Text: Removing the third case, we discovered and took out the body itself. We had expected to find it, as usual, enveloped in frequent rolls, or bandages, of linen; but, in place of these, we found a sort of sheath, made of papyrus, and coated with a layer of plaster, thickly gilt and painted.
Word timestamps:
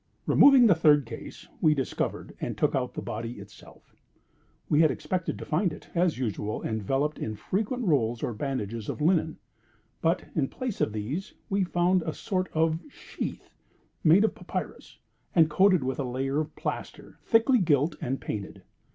Removing 0.25 0.65
the 0.65 0.73
third 0.73 1.05
case, 1.05 1.47
we 1.61 1.75
discovered 1.75 2.35
and 2.41 2.57
took 2.57 2.73
out 2.73 2.95
the 2.95 3.03
body 3.03 3.33
itself. 3.33 3.95
We 4.67 4.81
had 4.81 4.89
expected 4.89 5.37
to 5.37 5.45
find 5.45 5.71
it, 5.71 5.91
as 5.93 6.17
usual, 6.17 6.63
enveloped 6.63 7.19
in 7.19 7.35
frequent 7.35 7.83
rolls, 7.85 8.23
or 8.23 8.33
bandages, 8.33 8.89
of 8.89 8.99
linen; 8.99 9.37
but, 10.01 10.25
in 10.33 10.47
place 10.47 10.81
of 10.81 10.91
these, 10.93 11.35
we 11.51 11.63
found 11.63 12.01
a 12.01 12.13
sort 12.15 12.49
of 12.53 12.79
sheath, 12.89 13.51
made 14.03 14.23
of 14.23 14.33
papyrus, 14.33 14.97
and 15.35 15.51
coated 15.51 15.83
with 15.83 15.99
a 15.99 16.03
layer 16.03 16.39
of 16.39 16.55
plaster, 16.55 17.19
thickly 17.21 17.59
gilt 17.59 17.95
and 18.01 18.19
painted. 18.19 18.63